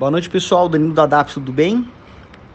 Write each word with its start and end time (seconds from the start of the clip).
Boa 0.00 0.10
noite, 0.10 0.30
pessoal. 0.30 0.66
Danilo 0.66 0.94
da 0.94 1.04
DAPS, 1.04 1.34
tudo 1.34 1.52
bem? 1.52 1.86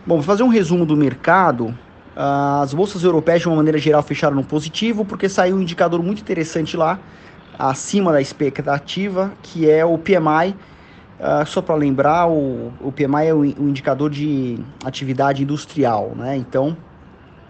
Bom, 0.04 0.16
vou 0.16 0.24
fazer 0.24 0.42
um 0.42 0.48
resumo 0.48 0.84
do 0.84 0.98
mercado. 0.98 1.78
As 2.16 2.74
bolsas 2.74 3.04
europeias, 3.04 3.42
de 3.42 3.48
uma 3.48 3.58
maneira 3.58 3.78
geral, 3.78 4.02
fecharam 4.02 4.36
no 4.36 4.44
positivo, 4.44 5.06
porque 5.06 5.30
saiu 5.30 5.56
um 5.56 5.62
indicador 5.62 6.02
muito 6.02 6.24
interessante 6.24 6.76
lá, 6.76 6.98
acima 7.60 8.12
da 8.12 8.20
expectativa, 8.20 9.32
que 9.44 9.70
é 9.70 9.86
o 9.86 9.96
PMI. 9.96 10.56
Uh, 11.20 11.46
só 11.46 11.62
para 11.62 11.76
lembrar, 11.76 12.28
o, 12.28 12.92
PMI 12.92 13.28
é 13.28 13.34
o, 13.36 13.42
o, 13.42 13.70
indicador 13.70 14.10
de 14.10 14.58
atividade 14.84 15.44
industrial, 15.44 16.14
né? 16.16 16.36
Então, 16.36 16.76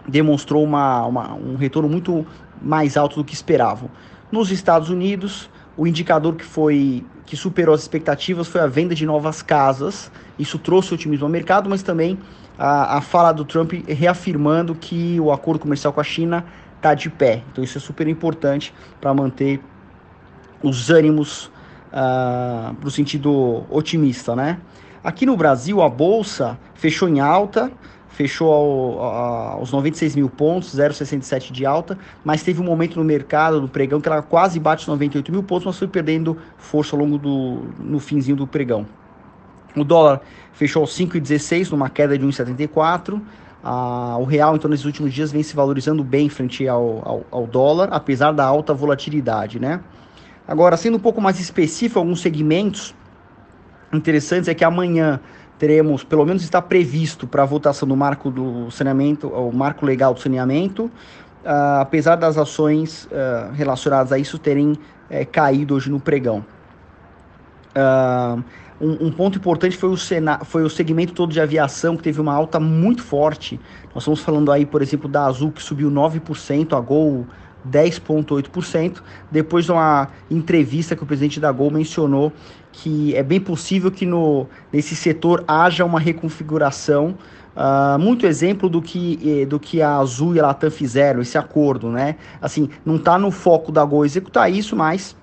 demonstrou 0.06 0.62
uma, 0.62 1.06
uma, 1.06 1.32
um 1.32 1.56
retorno 1.56 1.88
muito 1.88 2.26
mais 2.60 2.98
alto 2.98 3.16
do 3.16 3.24
que 3.24 3.32
esperavam. 3.32 3.90
Nos 4.30 4.50
Estados 4.50 4.90
Unidos, 4.90 5.48
o 5.76 5.86
indicador 5.86 6.34
que 6.34 6.44
foi 6.44 7.04
que 7.26 7.36
superou 7.36 7.74
as 7.74 7.82
expectativas 7.82 8.46
foi 8.46 8.60
a 8.60 8.66
venda 8.66 8.94
de 8.94 9.04
novas 9.04 9.42
casas. 9.42 10.10
Isso 10.38 10.58
trouxe 10.58 10.94
otimismo 10.94 11.26
ao 11.26 11.30
mercado, 11.30 11.68
mas 11.68 11.82
também 11.82 12.18
a, 12.56 12.98
a 12.98 13.00
fala 13.00 13.32
do 13.32 13.44
Trump 13.44 13.72
reafirmando 13.88 14.74
que 14.74 15.18
o 15.20 15.32
acordo 15.32 15.60
comercial 15.60 15.92
com 15.92 16.00
a 16.00 16.04
China 16.04 16.44
está 16.76 16.94
de 16.94 17.10
pé. 17.10 17.42
Então 17.50 17.64
isso 17.64 17.76
é 17.76 17.80
super 17.80 18.06
importante 18.06 18.72
para 19.00 19.12
manter 19.12 19.60
os 20.62 20.88
ânimos 20.88 21.46
uh, 21.46 21.50
ah, 21.92 22.74
para 22.78 22.88
o 22.88 22.90
sentido 22.90 23.64
otimista, 23.68 24.36
né? 24.36 24.58
Aqui 25.02 25.26
no 25.26 25.36
Brasil 25.36 25.82
a 25.82 25.88
bolsa 25.88 26.58
fechou 26.74 27.08
em 27.08 27.20
alta, 27.20 27.70
fechou 28.16 28.50
ao, 28.50 29.58
aos 29.58 29.70
96 29.70 30.16
mil 30.16 30.30
pontos, 30.30 30.74
0,67 30.74 31.52
de 31.52 31.66
alta, 31.66 31.98
mas 32.24 32.42
teve 32.42 32.62
um 32.62 32.64
momento 32.64 32.96
no 32.98 33.04
mercado, 33.04 33.60
do 33.60 33.68
pregão, 33.68 34.00
que 34.00 34.08
ela 34.08 34.22
quase 34.22 34.58
bate 34.58 34.80
os 34.80 34.88
98 34.88 35.30
mil 35.30 35.42
pontos, 35.42 35.66
mas 35.66 35.78
foi 35.78 35.86
perdendo 35.86 36.34
força 36.56 36.96
ao 36.96 37.00
longo 37.00 37.18
do 37.18 37.64
no 37.78 38.00
finzinho 38.00 38.34
do 38.34 38.46
pregão. 38.46 38.86
O 39.76 39.84
dólar 39.84 40.22
fechou 40.54 40.80
aos 40.80 40.96
5,16, 40.98 41.70
numa 41.70 41.90
queda 41.90 42.16
de 42.16 42.24
1,74. 42.24 43.20
Ah, 43.62 44.16
o 44.18 44.24
real, 44.24 44.56
então, 44.56 44.70
nesses 44.70 44.86
últimos 44.86 45.12
dias 45.12 45.30
vem 45.30 45.42
se 45.42 45.54
valorizando 45.54 46.02
bem 46.02 46.30
frente 46.30 46.66
ao, 46.66 47.02
ao, 47.06 47.26
ao 47.30 47.46
dólar, 47.46 47.90
apesar 47.92 48.32
da 48.32 48.46
alta 48.46 48.72
volatilidade, 48.72 49.60
né? 49.60 49.80
Agora, 50.48 50.78
sendo 50.78 50.96
um 50.96 51.00
pouco 51.00 51.20
mais 51.20 51.38
específico, 51.38 51.98
alguns 51.98 52.20
segmentos 52.22 52.94
interessantes 53.92 54.48
é 54.48 54.54
que 54.54 54.64
amanhã 54.64 55.20
teremos, 55.58 56.04
pelo 56.04 56.24
menos 56.24 56.42
está 56.42 56.60
previsto 56.60 57.26
para 57.26 57.42
a 57.42 57.46
votação 57.46 57.88
do 57.88 57.96
marco 57.96 58.30
do 58.30 58.70
saneamento, 58.70 59.28
o 59.28 59.52
marco 59.54 59.86
legal 59.86 60.12
do 60.12 60.20
saneamento, 60.20 60.84
uh, 60.84 61.80
apesar 61.80 62.16
das 62.16 62.36
ações 62.36 63.06
uh, 63.06 63.52
relacionadas 63.52 64.12
a 64.12 64.18
isso 64.18 64.38
terem 64.38 64.72
uh, 64.72 64.78
caído 65.32 65.74
hoje 65.74 65.90
no 65.90 65.98
pregão. 65.98 66.44
Uh, 67.74 68.42
um, 68.78 69.06
um, 69.06 69.10
ponto 69.10 69.38
importante 69.38 69.76
foi 69.76 69.88
o, 69.88 69.96
sena, 69.96 70.40
foi 70.44 70.62
o 70.62 70.68
segmento 70.68 71.14
todo 71.14 71.32
de 71.32 71.40
aviação, 71.40 71.96
que 71.96 72.02
teve 72.02 72.20
uma 72.20 72.34
alta 72.34 72.60
muito 72.60 73.02
forte. 73.02 73.58
Nós 73.94 74.02
estamos 74.02 74.20
falando 74.20 74.52
aí, 74.52 74.66
por 74.66 74.82
exemplo, 74.82 75.08
da 75.08 75.24
Azul, 75.24 75.50
que 75.50 75.62
subiu 75.62 75.90
9%, 75.90 76.76
a 76.76 76.80
Gol 76.80 77.26
10,8%, 77.70 79.02
depois 79.30 79.64
de 79.64 79.72
uma 79.72 80.08
entrevista 80.30 80.94
que 80.96 81.02
o 81.02 81.06
presidente 81.06 81.40
da 81.40 81.50
Gol 81.52 81.70
mencionou 81.70 82.32
que 82.72 83.14
é 83.16 83.22
bem 83.22 83.40
possível 83.40 83.90
que 83.90 84.04
no, 84.04 84.46
nesse 84.72 84.94
setor 84.94 85.42
haja 85.48 85.84
uma 85.84 85.98
reconfiguração. 85.98 87.16
Uh, 87.56 87.98
muito 87.98 88.26
exemplo 88.26 88.68
do 88.68 88.82
que, 88.82 89.18
eh, 89.24 89.46
do 89.46 89.58
que 89.58 89.80
a 89.80 89.96
Azul 89.96 90.36
e 90.36 90.40
a 90.40 90.42
Latam 90.42 90.70
fizeram, 90.70 91.22
esse 91.22 91.38
acordo, 91.38 91.88
né? 91.88 92.16
Assim, 92.38 92.68
não 92.84 92.96
está 92.96 93.18
no 93.18 93.30
foco 93.30 93.72
da 93.72 93.82
Gol 93.82 94.04
executar 94.04 94.52
isso, 94.52 94.76
mas 94.76 95.16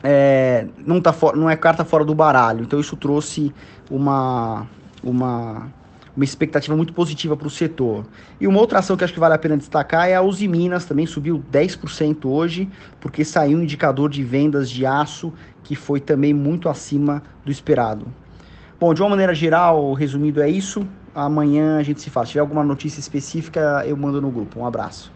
é, 0.00 0.68
não, 0.86 1.00
tá 1.00 1.12
não 1.34 1.50
é 1.50 1.56
carta 1.56 1.84
fora 1.84 2.04
do 2.04 2.14
baralho. 2.14 2.62
Então 2.62 2.78
isso 2.78 2.96
trouxe 2.96 3.52
uma, 3.90 4.64
uma 5.02 5.68
uma 6.16 6.24
expectativa 6.24 6.74
muito 6.74 6.92
positiva 6.92 7.36
para 7.36 7.46
o 7.46 7.50
setor. 7.50 8.06
E 8.40 8.46
uma 8.46 8.58
outra 8.58 8.78
ação 8.78 8.96
que 8.96 9.04
acho 9.04 9.12
que 9.12 9.20
vale 9.20 9.34
a 9.34 9.38
pena 9.38 9.56
destacar 9.56 10.08
é 10.08 10.14
a 10.14 10.22
Uzi 10.22 10.48
Minas, 10.48 10.86
também 10.86 11.06
subiu 11.06 11.44
10% 11.52 12.24
hoje, 12.24 12.68
porque 13.00 13.24
saiu 13.24 13.58
um 13.58 13.62
indicador 13.62 14.08
de 14.08 14.24
vendas 14.24 14.70
de 14.70 14.86
aço 14.86 15.32
que 15.62 15.76
foi 15.76 16.00
também 16.00 16.32
muito 16.32 16.68
acima 16.68 17.22
do 17.44 17.50
esperado. 17.50 18.06
Bom, 18.78 18.94
de 18.94 19.02
uma 19.02 19.10
maneira 19.10 19.34
geral, 19.34 19.92
resumido 19.92 20.42
é 20.42 20.48
isso. 20.48 20.86
Amanhã 21.14 21.78
a 21.78 21.82
gente 21.82 22.00
se 22.00 22.10
fala. 22.10 22.26
Se 22.26 22.32
tiver 22.32 22.40
alguma 22.40 22.62
notícia 22.62 23.00
específica, 23.00 23.82
eu 23.86 23.96
mando 23.96 24.20
no 24.20 24.30
grupo. 24.30 24.60
Um 24.60 24.66
abraço. 24.66 25.15